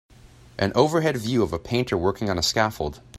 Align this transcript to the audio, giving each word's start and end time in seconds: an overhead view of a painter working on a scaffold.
an 0.57 0.71
overhead 0.73 1.15
view 1.17 1.43
of 1.43 1.53
a 1.53 1.59
painter 1.59 1.95
working 1.95 2.27
on 2.27 2.39
a 2.39 2.41
scaffold. 2.41 3.01